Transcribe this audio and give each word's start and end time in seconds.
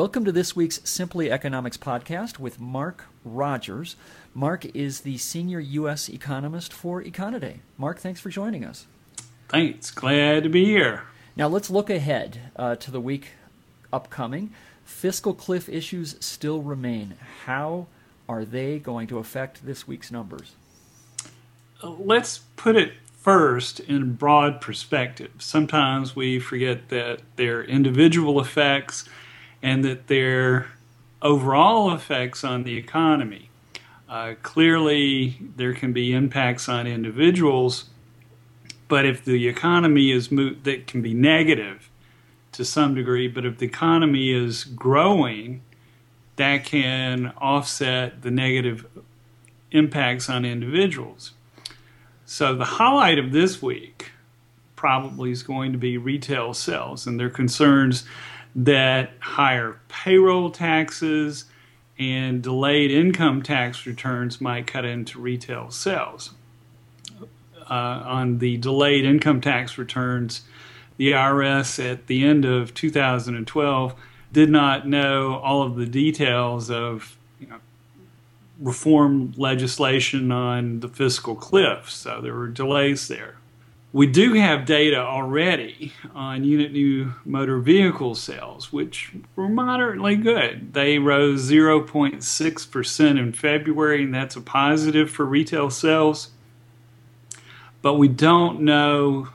Welcome 0.00 0.24
to 0.24 0.32
this 0.32 0.56
week's 0.56 0.80
Simply 0.82 1.30
Economics 1.30 1.76
podcast 1.76 2.38
with 2.38 2.58
Mark 2.58 3.04
Rogers. 3.22 3.96
Mark 4.32 4.64
is 4.74 5.02
the 5.02 5.18
senior 5.18 5.60
U.S. 5.60 6.08
economist 6.08 6.72
for 6.72 7.02
Econoday. 7.02 7.58
Mark, 7.76 7.98
thanks 7.98 8.18
for 8.18 8.30
joining 8.30 8.64
us. 8.64 8.86
Thanks. 9.50 9.90
Glad 9.90 10.44
to 10.44 10.48
be 10.48 10.64
here. 10.64 11.02
Now, 11.36 11.48
let's 11.48 11.68
look 11.68 11.90
ahead 11.90 12.40
uh, 12.56 12.76
to 12.76 12.90
the 12.90 12.98
week 12.98 13.32
upcoming. 13.92 14.54
Fiscal 14.86 15.34
cliff 15.34 15.68
issues 15.68 16.16
still 16.18 16.62
remain. 16.62 17.16
How 17.44 17.86
are 18.26 18.46
they 18.46 18.78
going 18.78 19.06
to 19.08 19.18
affect 19.18 19.66
this 19.66 19.86
week's 19.86 20.10
numbers? 20.10 20.54
Let's 21.82 22.38
put 22.56 22.74
it 22.74 22.94
first 23.18 23.80
in 23.80 24.14
broad 24.14 24.62
perspective. 24.62 25.32
Sometimes 25.40 26.16
we 26.16 26.40
forget 26.40 26.88
that 26.88 27.20
there 27.36 27.58
are 27.58 27.64
individual 27.64 28.40
effects 28.40 29.06
and 29.62 29.84
that 29.84 30.06
their 30.06 30.68
overall 31.22 31.92
effects 31.92 32.44
on 32.44 32.64
the 32.64 32.76
economy. 32.76 33.50
Uh, 34.08 34.34
clearly, 34.42 35.38
there 35.56 35.74
can 35.74 35.92
be 35.92 36.12
impacts 36.12 36.68
on 36.68 36.86
individuals, 36.86 37.84
but 38.88 39.06
if 39.06 39.24
the 39.24 39.46
economy 39.46 40.10
is 40.10 40.30
mo- 40.30 40.56
that 40.64 40.86
can 40.86 41.00
be 41.00 41.14
negative 41.14 41.90
to 42.52 42.64
some 42.64 42.94
degree, 42.94 43.28
but 43.28 43.44
if 43.44 43.58
the 43.58 43.66
economy 43.66 44.32
is 44.32 44.64
growing, 44.64 45.62
that 46.36 46.64
can 46.64 47.32
offset 47.38 48.22
the 48.22 48.30
negative 48.30 48.86
impacts 49.70 50.28
on 50.28 50.44
individuals. 50.44 51.32
So 52.26 52.54
the 52.54 52.64
highlight 52.64 53.18
of 53.18 53.32
this 53.32 53.62
week 53.62 54.12
probably 54.74 55.30
is 55.30 55.42
going 55.42 55.72
to 55.72 55.78
be 55.78 55.98
retail 55.98 56.54
sales 56.54 57.06
and 57.06 57.20
their 57.20 57.30
concerns 57.30 58.04
that 58.54 59.12
higher 59.20 59.78
payroll 59.88 60.50
taxes 60.50 61.44
and 61.98 62.42
delayed 62.42 62.90
income 62.90 63.42
tax 63.42 63.86
returns 63.86 64.40
might 64.40 64.66
cut 64.66 64.84
into 64.84 65.18
retail 65.20 65.70
sales. 65.70 66.30
Uh, 67.68 68.02
on 68.04 68.38
the 68.38 68.56
delayed 68.56 69.04
income 69.04 69.40
tax 69.40 69.78
returns, 69.78 70.42
the 70.96 71.12
IRS 71.12 71.82
at 71.84 72.08
the 72.08 72.24
end 72.24 72.44
of 72.44 72.74
2012 72.74 73.94
did 74.32 74.50
not 74.50 74.88
know 74.88 75.36
all 75.36 75.62
of 75.62 75.76
the 75.76 75.86
details 75.86 76.70
of 76.70 77.16
you 77.38 77.46
know, 77.46 77.58
reform 78.58 79.32
legislation 79.36 80.32
on 80.32 80.80
the 80.80 80.88
fiscal 80.88 81.34
cliff, 81.34 81.90
so 81.90 82.20
there 82.20 82.34
were 82.34 82.48
delays 82.48 83.08
there. 83.08 83.36
We 83.92 84.06
do 84.06 84.34
have 84.34 84.66
data 84.66 84.98
already 84.98 85.92
on 86.14 86.44
unit 86.44 86.70
new 86.70 87.14
motor 87.24 87.58
vehicle 87.58 88.14
sales, 88.14 88.72
which 88.72 89.12
were 89.34 89.48
moderately 89.48 90.14
good. 90.14 90.74
They 90.74 90.98
rose 90.98 91.50
0.6% 91.50 93.18
in 93.18 93.32
February, 93.32 94.04
and 94.04 94.14
that's 94.14 94.36
a 94.36 94.40
positive 94.40 95.10
for 95.10 95.24
retail 95.24 95.70
sales. 95.70 96.30
But 97.82 97.94
we 97.94 98.06
don't 98.06 98.60
know 98.60 99.28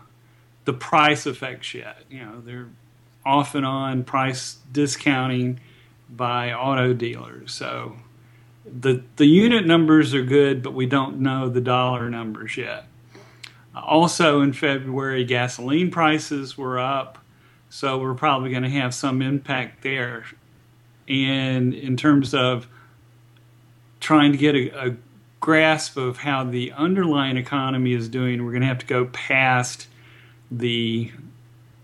the 0.64 0.74
price 0.74 1.28
effects 1.28 1.74
yet. 1.74 2.04
You 2.10 2.20
know, 2.20 2.42
they're 2.42 2.70
off 3.26 3.56
and 3.56 3.66
on 3.66 4.06
price 4.06 4.60
discounting 4.72 5.60
by 6.10 6.54
auto 6.54 6.94
dealers. 6.94 7.52
So 7.52 7.98
the 8.66 9.04
the 9.18 9.26
unit 9.26 9.66
numbers 9.66 10.14
are 10.14 10.24
good, 10.24 10.64
but 10.64 10.74
we 10.74 10.86
don't 10.86 11.20
know 11.20 11.50
the 11.50 11.62
dollar 11.62 12.10
numbers 12.10 12.56
yet. 12.56 12.86
Also, 13.76 14.42
in 14.42 14.54
February, 14.54 15.26
gasoline 15.26 15.92
prices 15.92 16.58
were 16.58 16.80
up, 16.80 17.18
so 17.70 17.98
we're 17.98 18.14
probably 18.14 18.50
going 18.50 18.64
to 18.64 18.70
have 18.70 18.94
some 18.94 19.22
impact 19.22 19.84
there. 19.84 20.26
And 21.08 21.74
in 21.74 21.98
terms 21.98 22.34
of 22.34 22.68
trying 24.00 24.32
to 24.32 24.38
get 24.38 24.56
a, 24.56 24.88
a 24.90 24.96
grasp 25.40 25.98
of 25.98 26.18
how 26.18 26.44
the 26.44 26.72
underlying 26.72 27.38
economy 27.38 27.94
is 27.94 28.08
doing, 28.08 28.46
we're 28.46 28.52
going 28.52 28.62
to 28.62 28.68
have 28.68 28.80
to 28.80 28.86
go 28.86 29.06
past 29.06 29.88
the 30.50 31.12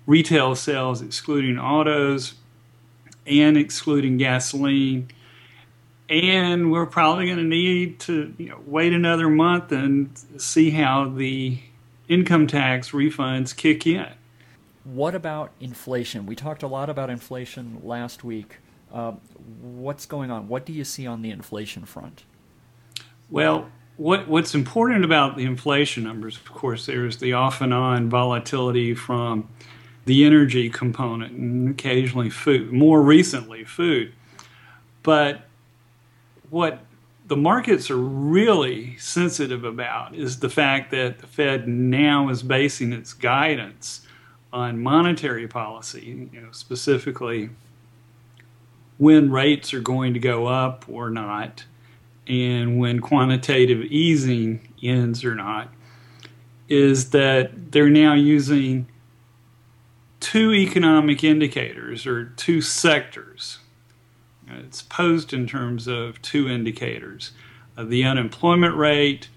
retail 0.05 0.55
sales, 0.55 1.01
excluding 1.01 1.59
autos 1.59 2.35
and 3.25 3.57
excluding 3.57 4.17
gasoline. 4.17 5.09
And 6.09 6.71
we're 6.71 6.85
probably 6.85 7.25
going 7.25 7.37
to 7.37 7.43
need 7.43 7.99
to 8.01 8.33
you 8.37 8.49
know, 8.49 8.59
wait 8.65 8.93
another 8.93 9.29
month 9.29 9.71
and 9.71 10.09
see 10.37 10.71
how 10.71 11.09
the 11.09 11.59
income 12.11 12.45
tax 12.45 12.91
refunds 12.91 13.55
kick 13.55 13.87
in. 13.87 14.07
What 14.83 15.15
about 15.15 15.51
inflation? 15.59 16.25
We 16.25 16.35
talked 16.35 16.61
a 16.61 16.67
lot 16.67 16.89
about 16.89 17.09
inflation 17.09 17.79
last 17.83 18.23
week. 18.23 18.57
Uh, 18.93 19.13
what's 19.61 20.05
going 20.05 20.29
on? 20.29 20.47
What 20.47 20.65
do 20.65 20.73
you 20.73 20.83
see 20.83 21.07
on 21.07 21.21
the 21.21 21.31
inflation 21.31 21.85
front? 21.85 22.25
Well, 23.29 23.69
what 23.95 24.27
what's 24.27 24.53
important 24.53 25.05
about 25.05 25.37
the 25.37 25.45
inflation 25.45 26.03
numbers, 26.03 26.35
of 26.35 26.51
course, 26.51 26.85
there's 26.85 27.17
the 27.17 27.33
off 27.33 27.61
and 27.61 27.73
on 27.73 28.09
volatility 28.09 28.93
from 28.93 29.47
the 30.05 30.25
energy 30.25 30.69
component 30.69 31.31
and 31.33 31.69
occasionally 31.69 32.29
food, 32.29 32.73
more 32.73 33.01
recently 33.01 33.63
food. 33.63 34.13
But 35.03 35.43
what 36.49 36.81
the 37.31 37.37
markets 37.37 37.89
are 37.89 37.95
really 37.95 38.97
sensitive 38.97 39.63
about 39.63 40.13
is 40.13 40.39
the 40.39 40.49
fact 40.49 40.91
that 40.91 41.19
the 41.19 41.27
Fed 41.27 41.65
now 41.65 42.27
is 42.27 42.43
basing 42.43 42.91
its 42.91 43.13
guidance 43.13 44.05
on 44.51 44.83
monetary 44.83 45.47
policy, 45.47 46.27
you 46.33 46.41
know, 46.41 46.51
specifically 46.51 47.49
when 48.97 49.31
rates 49.31 49.73
are 49.73 49.79
going 49.79 50.13
to 50.13 50.19
go 50.19 50.45
up 50.45 50.83
or 50.89 51.09
not, 51.09 51.63
and 52.27 52.77
when 52.77 52.99
quantitative 52.99 53.81
easing 53.85 54.67
ends 54.83 55.23
or 55.23 55.33
not, 55.33 55.69
is 56.67 57.11
that 57.11 57.71
they're 57.71 57.89
now 57.89 58.13
using 58.13 58.87
two 60.19 60.51
economic 60.51 61.23
indicators 61.23 62.05
or 62.05 62.25
two 62.25 62.59
sectors 62.59 63.59
it's 64.59 64.81
posed 64.81 65.33
in 65.33 65.47
terms 65.47 65.87
of 65.87 66.21
two 66.21 66.47
indicators 66.47 67.31
uh, 67.77 67.83
the 67.83 68.03
unemployment 68.03 68.75
rate 68.75 69.29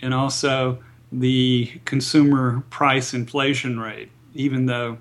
and 0.00 0.14
also 0.14 0.78
the 1.12 1.80
consumer 1.84 2.62
price 2.70 3.12
inflation 3.12 3.80
rate, 3.80 4.10
even 4.34 4.66
though 4.66 4.98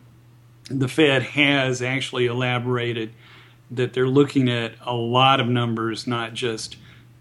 the 0.69 0.87
Fed 0.87 1.23
has 1.23 1.81
actually 1.81 2.25
elaborated 2.25 3.11
that 3.71 3.93
they're 3.93 4.07
looking 4.07 4.49
at 4.49 4.73
a 4.81 4.93
lot 4.93 5.39
of 5.39 5.47
numbers, 5.47 6.07
not 6.07 6.33
just 6.33 6.77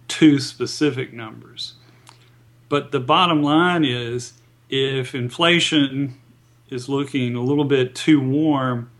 two 0.06 0.38
specific 0.38 1.12
numbers. 1.12 1.75
But 2.69 2.92
the 2.92 3.00
bottom 3.00 3.42
line 3.42 3.84
is 3.84 4.34
if 4.70 5.14
inflation 5.14 6.19
is 6.70 6.88
looking 6.88 7.34
a 7.34 7.42
little 7.42 7.64
bit 7.64 7.94
too 7.94 8.20
warm, 8.20 8.91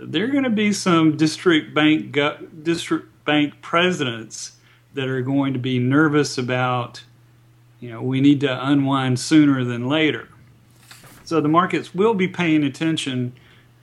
there 0.00 0.24
are 0.24 0.28
going 0.28 0.44
to 0.44 0.50
be 0.50 0.72
some 0.72 1.16
district 1.16 1.74
bank 1.74 2.16
district 2.62 3.24
bank 3.24 3.60
presidents 3.60 4.52
that 4.94 5.08
are 5.08 5.22
going 5.22 5.52
to 5.52 5.58
be 5.58 5.78
nervous 5.78 6.38
about 6.38 7.02
you 7.80 7.90
know 7.90 8.02
we 8.02 8.20
need 8.20 8.40
to 8.40 8.66
unwind 8.66 9.18
sooner 9.18 9.64
than 9.64 9.88
later. 9.88 10.28
So 11.24 11.40
the 11.40 11.48
markets 11.48 11.94
will 11.94 12.14
be 12.14 12.28
paying 12.28 12.64
attention 12.64 13.34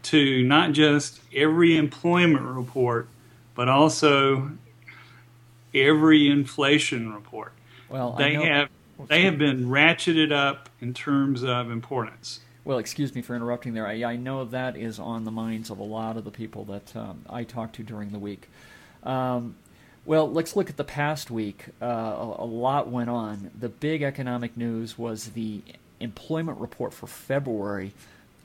to 0.03 0.43
not 0.43 0.71
just 0.71 1.21
every 1.33 1.77
employment 1.77 2.45
report 2.45 3.07
but 3.53 3.69
also 3.69 4.51
every 5.73 6.29
inflation 6.29 7.13
report. 7.13 7.53
Well 7.89 8.13
they 8.13 8.33
have 8.35 8.69
they 9.07 9.23
have 9.23 9.37
been 9.37 9.65
ratcheted 9.65 10.31
up 10.31 10.69
in 10.79 10.93
terms 10.93 11.43
of 11.43 11.69
importance 11.69 12.39
well, 12.65 12.79
excuse 12.79 13.13
me 13.13 13.21
for 13.21 13.35
interrupting 13.35 13.75
there. 13.75 13.87
I, 13.87 14.03
I, 14.03 14.15
know 14.15 14.43
that 14.43 14.75
is 14.75 14.99
on 14.99 15.23
the 15.23 15.31
minds 15.31 15.69
of 15.69 15.77
a 15.77 15.83
lot 15.83 16.17
of 16.17 16.23
the 16.23 16.31
people 16.31 16.65
that 16.65 16.95
um, 16.95 17.21
I 17.29 17.43
talked 17.43 17.75
to 17.75 17.83
during 17.83 18.11
the 18.11 18.19
week. 18.19 18.49
Um, 19.03 19.55
well, 20.03 20.29
let's 20.29 20.55
look 20.55 20.69
at 20.69 20.75
the 20.75 20.83
past 20.83 21.29
week. 21.29 21.67
Uh, 21.81 21.85
a, 21.85 22.35
a, 22.39 22.45
lot 22.45 22.89
went 22.89 23.09
on. 23.09 23.51
The 23.57 23.69
big 23.69 24.01
economic 24.01 24.57
news 24.57 24.97
was 24.97 25.29
the 25.29 25.61
employment 25.99 26.59
report 26.59 26.93
for 26.93 27.07
February. 27.07 27.93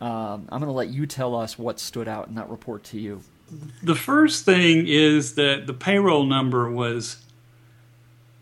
Um, 0.02 0.46
I'm 0.50 0.60
going 0.60 0.66
to 0.66 0.72
let 0.72 0.88
you 0.88 1.06
tell 1.06 1.34
us 1.34 1.58
what 1.58 1.80
stood 1.80 2.06
out 2.06 2.28
in 2.28 2.34
that 2.34 2.48
report 2.48 2.84
to 2.84 3.00
you. 3.00 3.22
The 3.82 3.94
first 3.94 4.44
thing 4.44 4.86
is 4.86 5.34
that 5.34 5.66
the 5.66 5.74
payroll 5.74 6.24
number 6.24 6.70
was 6.70 7.16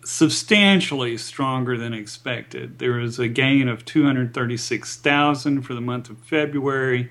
substantially 0.09 1.17
stronger 1.19 1.77
than 1.77 1.93
expected. 1.93 2.79
There 2.79 2.93
was 2.93 3.19
a 3.19 3.29
gain 3.29 3.69
of 3.69 3.85
236,000 3.85 5.61
for 5.61 5.75
the 5.75 5.83
month 5.83 6.09
of 6.09 6.17
February, 6.21 7.11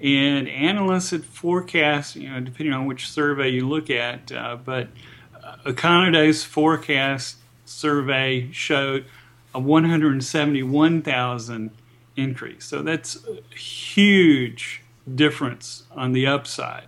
and 0.00 0.48
analysts 0.48 1.10
had 1.10 1.24
forecast, 1.24 2.16
you 2.16 2.28
know, 2.28 2.40
depending 2.40 2.74
on 2.74 2.86
which 2.86 3.08
survey 3.08 3.50
you 3.50 3.68
look 3.68 3.88
at, 3.88 4.32
uh, 4.32 4.56
but 4.56 4.88
uh, 5.44 5.58
Econoday's 5.64 6.42
forecast 6.42 7.36
survey 7.64 8.50
showed 8.50 9.04
a 9.54 9.60
171,000 9.60 11.70
increase. 12.16 12.64
So 12.64 12.82
that's 12.82 13.16
a 13.28 13.38
huge 13.56 14.82
difference 15.14 15.84
on 15.92 16.10
the 16.10 16.26
upside. 16.26 16.86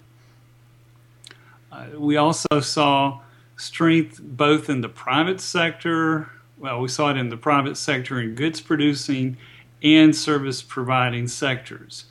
Uh, 1.70 1.86
we 1.96 2.16
also 2.16 2.58
saw 2.58 3.20
strength 3.56 4.20
both 4.22 4.68
in 4.68 4.80
the 4.80 4.88
private 4.88 5.40
sector. 5.40 6.30
Well, 6.58 6.80
we 6.80 6.88
saw 6.88 7.10
it 7.10 7.16
in 7.16 7.28
the 7.28 7.36
private 7.36 7.76
sector 7.76 8.20
in 8.20 8.34
goods 8.34 8.60
producing 8.60 9.36
and 9.82 10.14
service 10.14 10.62
providing 10.62 11.28
sectors. 11.28 12.06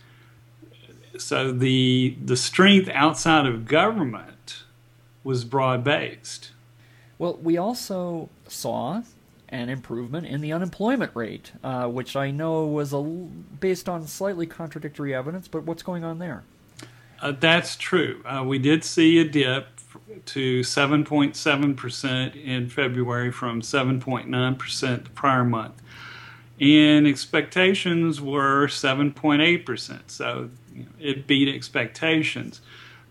So 1.18 1.52
the 1.52 2.18
the 2.24 2.36
strength 2.36 2.90
outside 2.90 3.46
of 3.46 3.66
government 3.66 4.64
was 5.24 5.46
broad 5.46 5.84
based. 5.84 6.52
Well, 7.18 7.38
we 7.42 7.58
also 7.58 8.30
saw 8.48 9.04
an 9.50 9.70
improvement 9.70 10.28
in 10.28 10.42
the 10.42 10.52
unemployment 10.52 11.16
rate, 11.16 11.54
uh, 11.64 11.88
which 11.88 12.16
I 12.16 12.32
know 12.32 12.66
was 12.66 12.94
a, 12.94 13.02
based 13.02 13.88
on 13.88 14.06
slightly 14.08 14.46
contradictory 14.46 15.16
evidence. 15.16 15.48
But 15.48 15.64
what's 15.64 15.84
going 15.84 16.04
on 16.04 16.20
there? 16.20 16.44
Uh, 17.22 17.32
that's 17.32 17.76
true. 17.78 18.22
Uh, 18.26 18.44
we 18.46 18.60
did 18.60 18.84
see 18.84 19.20
a 19.20 19.24
dip 19.24 19.75
to 20.26 20.62
7.7% 20.62 22.44
in 22.44 22.70
February 22.70 23.32
from 23.32 23.62
7.9% 23.62 25.04
the 25.04 25.10
prior 25.12 25.44
month. 25.44 25.82
And 26.60 27.06
expectations 27.06 28.22
were 28.22 28.68
7.8%. 28.68 30.00
So 30.08 30.50
it 31.00 31.28
beat 31.28 31.54
expectations. 31.54 32.62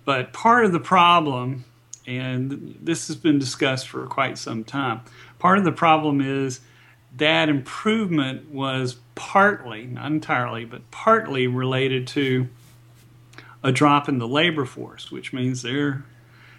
But 0.05 0.33
part 0.33 0.65
of 0.65 0.73
the 0.73 0.81
problem, 0.81 1.65
and 2.07 2.79
this 2.81 3.09
has 3.09 3.17
been 3.17 3.39
discussed 3.39 3.89
for 3.89 4.07
quite 4.07 4.39
some 4.39 4.65
time, 4.65 5.01
part 5.39 5.59
of 5.59 5.65
the 5.65 5.73
problem 5.73 6.21
is 6.21 6.61
that 7.17 7.49
improvement 7.49 8.51
was 8.51 8.97
partly, 9.15 9.87
not 9.87 10.07
entirely, 10.07 10.65
but 10.65 10.91
partly 10.91 11.47
related 11.47 12.07
to 12.09 12.49
a 13.63 13.73
drop 13.73 14.09
in 14.09 14.19
the 14.19 14.29
labor 14.29 14.65
force, 14.65 15.11
which 15.11 15.33
means 15.33 15.63
there 15.63 16.05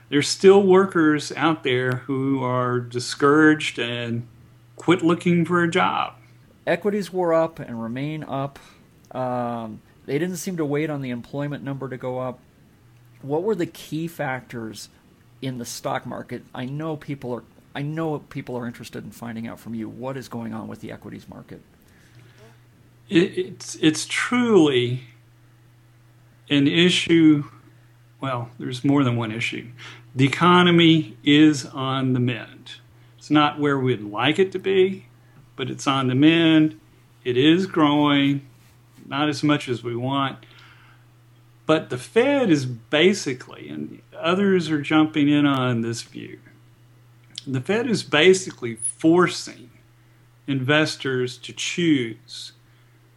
there's 0.09 0.27
still 0.27 0.61
workers 0.63 1.31
out 1.33 1.63
there 1.63 1.91
who 1.91 2.43
are 2.43 2.79
discouraged 2.79 3.79
and 3.79 4.27
quit 4.75 5.01
looking 5.01 5.45
for 5.45 5.63
a 5.63 5.69
job. 5.69 6.13
Equities 6.67 7.11
were 7.11 7.33
up 7.33 7.59
and 7.59 7.81
remain 7.81 8.23
up. 8.23 8.59
Um, 9.11 9.81
they 10.05 10.19
didn't 10.19 10.37
seem 10.37 10.57
to 10.57 10.65
wait 10.65 10.89
on 10.89 11.01
the 11.01 11.09
employment 11.09 11.63
number 11.63 11.89
to 11.89 11.97
go 11.97 12.19
up. 12.19 12.39
What 13.21 13.43
were 13.43 13.55
the 13.55 13.65
key 13.65 14.07
factors 14.07 14.89
in 15.41 15.57
the 15.57 15.65
stock 15.65 16.05
market? 16.05 16.43
I 16.53 16.65
know 16.65 16.95
people 16.95 17.33
are 17.33 17.43
I 17.75 17.81
know 17.81 18.19
people 18.19 18.57
are 18.57 18.65
interested 18.65 19.03
in 19.03 19.11
finding 19.11 19.47
out 19.47 19.59
from 19.59 19.75
you 19.75 19.89
what 19.89 20.15
is 20.15 20.29
going 20.29 20.53
on 20.53 20.69
with 20.69 20.79
the 20.79 20.91
equities 20.93 21.27
market. 21.27 21.61
It, 23.09 23.37
it's 23.37 23.75
it's 23.75 24.05
truly 24.05 25.01
an 26.49 26.67
issue. 26.67 27.43
Well, 28.25 28.49
there's 28.57 28.83
more 28.83 29.03
than 29.03 29.17
one 29.17 29.31
issue. 29.31 29.67
The 30.15 30.25
economy 30.25 31.15
is 31.23 31.63
on 31.63 32.13
the 32.13 32.19
mend. 32.19 32.71
It's 33.19 33.29
not 33.29 33.59
where 33.59 33.77
we'd 33.77 34.01
like 34.01 34.39
it 34.39 34.51
to 34.53 34.57
be, 34.57 35.05
but 35.55 35.69
it's 35.69 35.85
on 35.85 36.07
the 36.07 36.15
mend. 36.15 36.79
It 37.23 37.37
is 37.37 37.67
growing, 37.67 38.41
not 39.05 39.29
as 39.29 39.43
much 39.43 39.69
as 39.69 39.83
we 39.83 39.95
want. 39.95 40.39
But 41.67 41.91
the 41.91 41.99
Fed 41.99 42.49
is 42.49 42.65
basically, 42.65 43.69
and 43.69 44.01
others 44.17 44.71
are 44.71 44.81
jumping 44.81 45.29
in 45.29 45.45
on 45.45 45.81
this 45.81 46.01
view, 46.01 46.39
the 47.45 47.61
Fed 47.61 47.85
is 47.85 48.01
basically 48.01 48.73
forcing 48.73 49.69
investors 50.47 51.37
to 51.37 51.53
choose. 51.53 52.53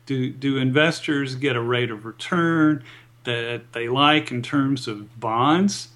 Do, 0.05 0.31
do 0.31 0.59
investors 0.59 1.35
get 1.35 1.57
a 1.57 1.63
rate 1.63 1.91
of 1.91 2.05
return? 2.05 2.85
That 3.29 3.73
they 3.73 3.89
like 3.89 4.31
in 4.31 4.43
terms 4.43 4.89
of 4.89 5.21
bonds, 5.21 5.89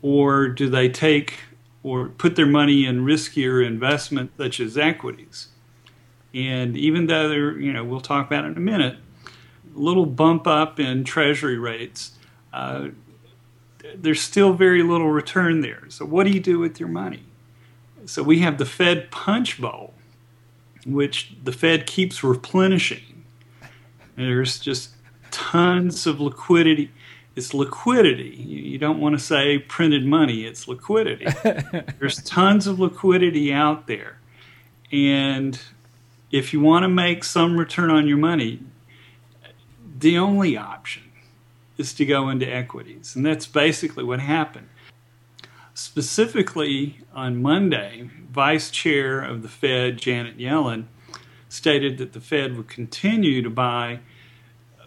or 0.00 0.48
do 0.48 0.68
they 0.68 0.88
take 0.88 1.34
or 1.82 2.08
put 2.08 2.34
their 2.34 2.46
money 2.46 2.86
in 2.86 3.04
riskier 3.04 3.64
investment 3.64 4.32
such 4.38 4.58
as 4.58 4.78
equities? 4.78 5.48
And 6.34 6.76
even 6.76 7.06
though 7.06 7.28
they're, 7.28 7.58
you 7.58 7.72
know, 7.72 7.84
we'll 7.84 8.00
talk 8.00 8.26
about 8.26 8.44
it 8.44 8.48
in 8.48 8.56
a 8.56 8.60
minute, 8.60 8.96
a 9.26 9.78
little 9.78 10.06
bump 10.06 10.46
up 10.46 10.80
in 10.80 11.04
treasury 11.04 11.58
rates, 11.58 12.12
uh, 12.52 12.88
there's 13.94 14.20
still 14.20 14.54
very 14.54 14.82
little 14.82 15.10
return 15.10 15.60
there. 15.60 15.84
So, 15.88 16.06
what 16.06 16.24
do 16.24 16.30
you 16.30 16.40
do 16.40 16.58
with 16.58 16.80
your 16.80 16.88
money? 16.88 17.24
So, 18.06 18.22
we 18.22 18.38
have 18.38 18.56
the 18.56 18.64
Fed 18.64 19.10
punch 19.10 19.60
bowl, 19.60 19.92
which 20.86 21.34
the 21.44 21.52
Fed 21.52 21.86
keeps 21.86 22.24
replenishing. 22.24 23.24
There's 24.16 24.58
just 24.58 24.90
tons 25.32 26.06
of 26.06 26.20
liquidity. 26.20 26.92
It's 27.34 27.52
liquidity. 27.52 28.36
You 28.36 28.78
don't 28.78 29.00
want 29.00 29.18
to 29.18 29.24
say 29.24 29.58
printed 29.58 30.06
money, 30.06 30.44
it's 30.44 30.68
liquidity. 30.68 31.26
There's 31.98 32.22
tons 32.22 32.66
of 32.66 32.78
liquidity 32.78 33.52
out 33.52 33.86
there. 33.86 34.18
And 34.92 35.58
if 36.30 36.52
you 36.52 36.60
want 36.60 36.84
to 36.84 36.88
make 36.88 37.24
some 37.24 37.58
return 37.58 37.90
on 37.90 38.06
your 38.06 38.18
money, 38.18 38.60
the 39.98 40.18
only 40.18 40.56
option 40.56 41.04
is 41.78 41.94
to 41.94 42.04
go 42.04 42.28
into 42.28 42.46
equities. 42.46 43.16
And 43.16 43.24
that's 43.24 43.46
basically 43.46 44.04
what 44.04 44.20
happened. 44.20 44.68
Specifically, 45.74 46.98
on 47.14 47.40
Monday, 47.40 48.10
Vice 48.30 48.70
Chair 48.70 49.20
of 49.20 49.42
the 49.42 49.48
Fed, 49.48 49.96
Janet 49.96 50.36
Yellen, 50.36 50.84
stated 51.48 51.96
that 51.98 52.12
the 52.12 52.20
Fed 52.20 52.56
would 52.56 52.68
continue 52.68 53.40
to 53.42 53.50
buy 53.50 54.00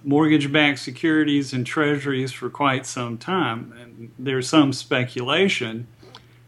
mortgage 0.05 0.51
backed 0.51 0.79
securities 0.79 1.51
and 1.51 1.65
treasuries 1.65 2.31
for 2.31 2.49
quite 2.49 2.85
some 2.85 3.17
time. 3.17 3.73
And 3.81 4.11
there's 4.17 4.47
some 4.47 4.71
speculation 4.71 5.87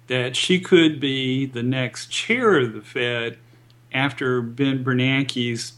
that 0.08 0.36
she 0.36 0.60
could 0.60 1.00
be 1.00 1.46
the 1.46 1.64
next 1.64 2.08
chair 2.08 2.60
of 2.60 2.74
the 2.74 2.82
Fed 2.82 3.38
after 3.92 4.42
Ben 4.42 4.84
Bernanke's 4.84 5.74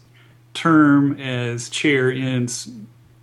term 0.53 1.19
as 1.19 1.69
chair 1.69 2.11
ends 2.11 2.69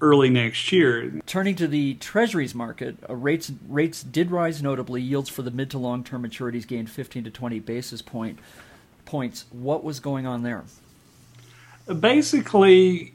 early 0.01 0.31
next 0.31 0.73
year. 0.73 1.21
Turning 1.27 1.55
to 1.57 1.67
the 1.67 1.95
treasuries 1.95 2.55
market, 2.55 2.97
uh, 3.09 3.15
rates 3.15 3.53
rates 3.69 4.03
did 4.03 4.31
rise 4.31 4.63
notably. 4.63 5.01
Yields 5.01 5.29
for 5.29 5.43
the 5.43 5.51
mid 5.51 5.71
to 5.71 5.79
long 5.79 6.05
term 6.05 6.23
maturities 6.23 6.67
gained 6.67 6.91
15 6.91 7.25
to 7.25 7.31
20 7.31 7.61
basis 7.61 8.03
point 8.03 8.39
points. 9.05 9.47
What 9.51 9.85
was 9.85 10.01
going 10.01 10.27
on 10.27 10.43
there? 10.43 10.65
Basically, 12.01 13.15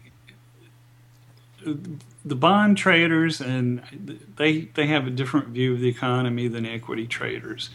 the 2.25 2.35
bond 2.35 2.77
traders 2.77 3.41
and 3.41 3.81
they 4.35 4.61
they 4.73 4.87
have 4.87 5.07
a 5.07 5.09
different 5.11 5.49
view 5.49 5.73
of 5.73 5.79
the 5.79 5.89
economy 5.89 6.47
than 6.47 6.65
equity 6.65 7.07
traders 7.07 7.69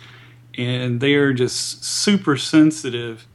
and 0.56 1.00
they 1.00 1.14
are 1.14 1.32
just 1.32 1.84
super 1.84 2.36
sensitive 2.36 3.26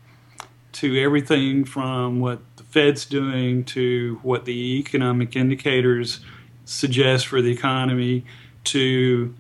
to 0.74 1.00
everything 1.02 1.66
from 1.66 2.20
what 2.20 2.40
the 2.58 2.64
Fed's 2.64 3.06
doing 3.06 3.64
to 3.66 4.20
what 4.24 4.46
the 4.46 4.80
economic 4.80 5.36
indicators 5.36 6.22
suggest 6.66 7.28
for 7.28 7.42
the 7.42 7.52
economy 7.52 8.26
to 8.64 9.34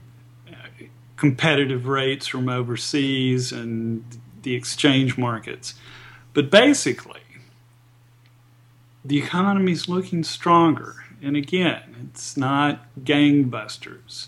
uh, 0.49 0.85
competitive 1.15 1.87
rates 1.87 2.27
from 2.27 2.49
overseas 2.49 3.51
and 3.51 4.03
the 4.43 4.53
exchange 4.53 5.17
markets. 5.17 5.75
But 6.33 6.51
basically, 6.51 7.20
the 9.03 9.17
economy 9.17 9.71
is 9.71 9.89
looking 9.89 10.23
stronger. 10.23 10.95
And 11.21 11.35
again, 11.35 12.09
it's 12.09 12.35
not 12.35 12.85
gangbusters, 13.03 14.27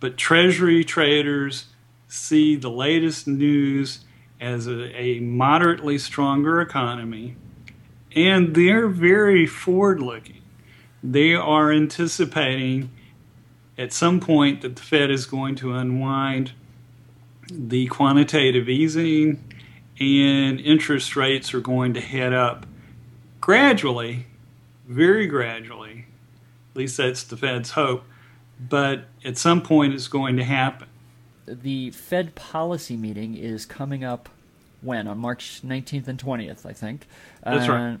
but 0.00 0.16
Treasury 0.16 0.84
traders 0.84 1.66
see 2.06 2.56
the 2.56 2.70
latest 2.70 3.26
news 3.26 4.00
as 4.40 4.66
a, 4.66 4.94
a 4.94 5.20
moderately 5.20 5.98
stronger 5.98 6.60
economy, 6.60 7.36
and 8.14 8.54
they're 8.54 8.88
very 8.88 9.46
forward 9.46 10.00
looking. 10.00 10.42
They 11.02 11.34
are 11.34 11.72
anticipating 11.72 12.90
at 13.76 13.92
some 13.92 14.20
point 14.20 14.62
that 14.62 14.76
the 14.76 14.82
Fed 14.82 15.10
is 15.10 15.26
going 15.26 15.54
to 15.56 15.72
unwind 15.72 16.52
the 17.50 17.86
quantitative 17.86 18.68
easing 18.68 19.42
and 20.00 20.60
interest 20.60 21.16
rates 21.16 21.54
are 21.54 21.60
going 21.60 21.94
to 21.94 22.00
head 22.00 22.32
up 22.32 22.66
gradually, 23.48 24.26
very 24.86 25.26
gradually, 25.26 26.04
at 26.70 26.76
least 26.76 26.98
that's 26.98 27.22
the 27.22 27.34
Fed's 27.34 27.70
hope, 27.70 28.04
but 28.60 29.04
at 29.24 29.38
some 29.38 29.62
point 29.62 29.94
it's 29.94 30.06
going 30.06 30.36
to 30.36 30.44
happen. 30.44 30.86
The 31.46 31.90
Fed 31.92 32.34
policy 32.34 32.94
meeting 32.94 33.34
is 33.34 33.64
coming 33.64 34.04
up 34.04 34.28
when? 34.82 35.08
On 35.08 35.16
March 35.16 35.62
19th 35.64 36.08
and 36.08 36.22
20th, 36.22 36.66
I 36.66 36.74
think. 36.74 37.06
That's 37.42 37.66
uh, 37.66 37.72
right. 37.72 37.98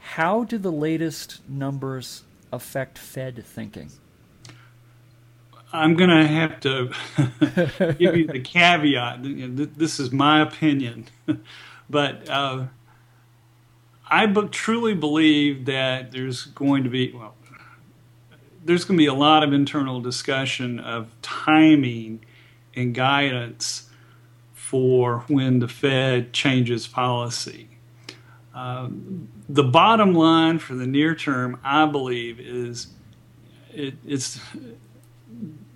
How 0.00 0.42
do 0.42 0.58
the 0.58 0.72
latest 0.72 1.48
numbers 1.48 2.24
affect 2.52 2.98
Fed 2.98 3.44
thinking? 3.46 3.92
I'm 5.72 5.94
going 5.94 6.10
to 6.10 6.26
have 6.26 6.58
to 6.60 6.90
give 7.96 8.16
you 8.16 8.26
the 8.26 8.40
caveat. 8.40 9.20
This 9.22 10.00
is 10.00 10.10
my 10.10 10.40
opinion, 10.40 11.06
but 11.90 12.28
uh, 12.28 12.64
I 14.10 14.26
truly 14.26 14.94
believe 14.94 15.66
that 15.66 16.10
there's 16.10 16.46
going 16.46 16.84
to 16.84 16.90
be 16.90 17.12
well, 17.12 17.34
there's 18.64 18.84
going 18.84 18.96
to 18.96 19.02
be 19.02 19.06
a 19.06 19.14
lot 19.14 19.42
of 19.42 19.52
internal 19.52 20.00
discussion 20.00 20.80
of 20.80 21.10
timing 21.22 22.24
and 22.74 22.94
guidance 22.94 23.88
for 24.52 25.24
when 25.28 25.60
the 25.60 25.68
Fed 25.68 26.32
changes 26.32 26.86
policy. 26.86 27.68
Um, 28.54 29.28
the 29.48 29.62
bottom 29.64 30.14
line 30.14 30.58
for 30.58 30.74
the 30.74 30.86
near 30.86 31.14
term, 31.14 31.58
I 31.64 31.86
believe, 31.86 32.40
is 32.40 32.88
it, 33.72 33.94
it's 34.06 34.40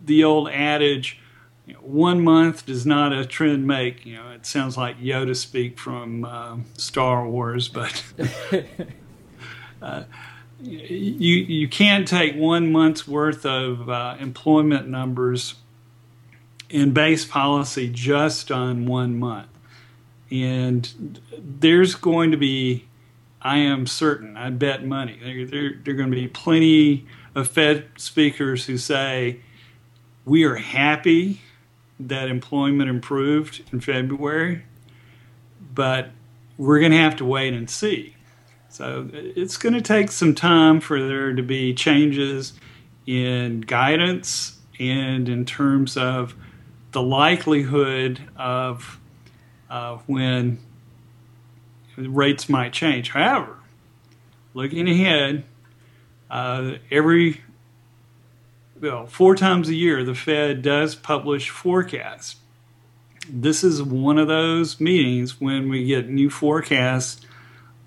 the 0.05 0.25
old 0.25 0.51
adage 0.51 1.21
you 1.67 1.75
know, 1.75 1.81
one 1.81 2.23
month 2.23 2.67
does 2.67 2.85
not 2.85 3.13
a 3.13 3.25
trend 3.25 3.67
make. 3.67 4.05
You 4.05 4.17
know, 4.17 4.31
it 4.31 4.47
sounds 4.47 4.77
like 4.77 4.99
Yoda 5.01 5.35
speak 5.35 5.79
from 5.79 6.25
uh, 6.25 6.59
Star 6.77 7.27
Wars, 7.27 7.69
but 7.69 8.03
uh, 9.83 10.05
you 10.61 11.37
you 11.37 11.69
can't 11.69 12.07
take 12.07 12.37
one 12.37 12.71
month's 12.71 13.09
worth 13.09 13.47
of 13.47 13.89
uh, 13.89 14.17
employment 14.21 14.89
numbers 14.89 15.55
in 16.71 16.93
base 16.93 17.25
policy 17.25 17.89
just 17.89 18.51
on 18.51 18.87
one 18.87 19.19
month. 19.19 19.49
And 20.31 21.21
there's 21.39 21.95
going 21.95 22.33
to 22.33 22.37
be, 22.37 22.87
I 23.41 23.59
am 23.59 23.87
certain, 23.87 24.37
I 24.37 24.51
bet 24.51 24.85
money, 24.85 25.19
there, 25.23 25.47
there, 25.47 25.81
there 25.85 25.95
are 25.95 25.97
going 25.97 26.11
to 26.11 26.17
be 26.17 26.27
plenty 26.27 27.07
of 27.35 27.49
Fed 27.49 27.87
speakers 27.97 28.67
who 28.67 28.77
say, 28.77 29.41
we 30.25 30.45
are 30.45 30.57
happy 30.57 31.43
that 32.01 32.29
employment 32.29 32.91
improved 32.91 33.63
in 33.73 33.81
February, 33.81 34.65
but 35.73 36.11
we're 36.59 36.81
going 36.81 36.93
to 36.93 36.99
have 36.99 37.17
to 37.17 37.25
wait 37.25 37.55
and 37.55 37.69
see. 37.69 38.17
So 38.69 39.09
it's 39.13 39.57
going 39.57 39.75
to 39.75 39.81
take 39.81 40.11
some 40.11 40.35
time 40.35 40.81
for 40.81 41.01
there 41.01 41.33
to 41.33 41.43
be 41.43 41.75
changes 41.75 42.55
in 43.07 43.61
guidance 43.61 44.59
and 44.81 45.29
in 45.29 45.45
terms 45.45 45.97
of 45.97 46.35
the 46.91 47.03
likelihood 47.03 48.21
of 48.37 48.99
uh, 49.71 49.99
when 50.07 50.59
rates 51.97 52.49
might 52.49 52.73
change. 52.73 53.11
However, 53.11 53.57
looking 54.55 54.89
ahead, 54.89 55.45
uh, 56.31 56.75
every 56.91 57.43
well, 58.81 59.07
four 59.07 59.35
times 59.35 59.69
a 59.69 59.75
year, 59.75 60.05
the 60.05 60.15
Fed 60.15 60.63
does 60.63 60.95
publish 60.95 61.51
forecasts. 61.51 62.37
This 63.29 63.65
is 63.65 63.83
one 63.83 64.19
of 64.19 64.29
those 64.29 64.81
meetings 64.81 65.41
when 65.41 65.69
we 65.69 65.87
get 65.87 66.09
new 66.09 66.29
forecasts, 66.29 67.21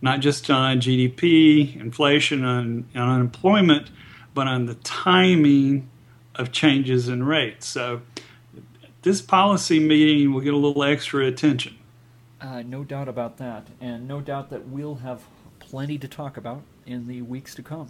not 0.02 0.20
just 0.20 0.50
on 0.50 0.80
GDP, 0.80 1.80
inflation, 1.80 2.44
on, 2.44 2.86
unemployment, 2.96 3.92
but 4.34 4.48
on 4.48 4.66
the 4.66 4.76
timing 4.76 5.90
of 6.36 6.52
changes 6.52 7.08
in 7.10 7.24
rates. 7.24 7.68
So 7.68 8.02
this 9.02 9.22
policy 9.22 9.80
meeting 9.80 10.34
will 10.34 10.42
get 10.42 10.54
a 10.54 10.58
little 10.58 10.84
extra 10.84 11.26
attention. 11.26 11.78
Uh, 12.40 12.62
no 12.62 12.84
doubt 12.84 13.08
about 13.08 13.38
that, 13.38 13.68
and 13.82 14.08
no 14.08 14.22
doubt 14.22 14.50
that 14.52 14.68
we'll 14.68 14.96
have 14.96 15.22
plenty 15.60 15.98
to 15.98 16.08
talk 16.08 16.38
about 16.38 16.62
in 16.86 17.08
the 17.08 17.22
weeks 17.24 17.56
to 17.56 17.64
come. 17.64 17.90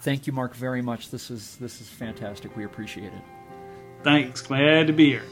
Thank 0.00 0.26
you, 0.26 0.32
Mark, 0.32 0.54
very 0.54 0.82
much. 0.82 1.10
This 1.10 1.30
is 1.30 1.56
this 1.56 1.80
is 1.80 1.88
fantastic. 1.88 2.56
We 2.56 2.64
appreciate 2.64 3.12
it. 3.12 3.22
Thanks. 4.02 4.42
Glad 4.42 4.86
to 4.86 4.92
be 4.92 5.06
here. 5.06 5.24